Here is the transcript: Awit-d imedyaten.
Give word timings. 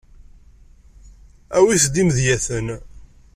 Awit-d 1.57 1.95
imedyaten. 2.01 2.67